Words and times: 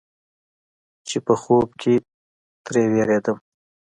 چې 1.07 1.17
په 1.25 1.33
خوب 1.41 1.69
کې 1.81 1.93
تې 2.65 2.81
وېرېږم. 2.91 3.37